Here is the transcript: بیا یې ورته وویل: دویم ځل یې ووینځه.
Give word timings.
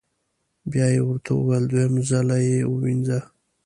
بیا 0.71 0.85
یې 0.93 1.01
ورته 1.07 1.31
وویل: 1.35 1.65
دویم 1.69 1.95
ځل 2.09 2.29
یې 2.47 2.59
ووینځه. 2.67 3.19